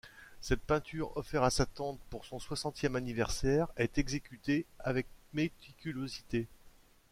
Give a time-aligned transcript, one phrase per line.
[0.41, 6.47] Cette peinture, offert à sa tante pour son soixantième anniversaire, est exécutée avec méticulosité.